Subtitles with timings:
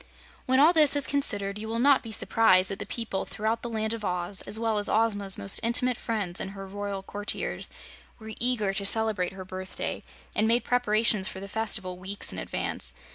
[0.47, 3.69] When all this is considered, you will not be surprised that the people throughout the
[3.69, 7.69] Land of Oz, as well as Ozma's most intimate friends and her royal courtiers,
[8.17, 10.01] were eager to celebrate her birthday,
[10.33, 12.95] and made preparations for the festival weeks in advance.